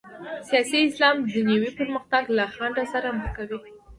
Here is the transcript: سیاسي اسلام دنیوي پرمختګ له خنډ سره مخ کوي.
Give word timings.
سیاسي 0.49 0.77
اسلام 0.89 1.15
دنیوي 1.35 1.71
پرمختګ 1.79 2.23
له 2.37 2.45
خنډ 2.53 2.77
سره 2.93 3.07
مخ 3.17 3.29
کوي. 3.37 3.59